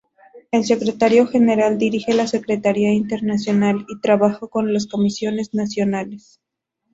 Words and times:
El 0.49 0.65
Secretario 0.65 1.27
General 1.27 1.77
dirige 1.77 2.15
la 2.15 2.25
Secretaría 2.25 2.91
Internacional 2.91 3.85
y 3.87 3.99
trabaja 4.01 4.47
con 4.47 4.73
las 4.73 4.87
comisiones 4.87 5.53
nacionales. 5.53 6.39